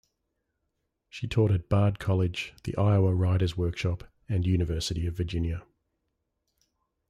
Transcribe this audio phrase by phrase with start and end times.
[1.09, 5.63] She taught at Bard College, the Iowa Writers' Workshop, and University of Virginia.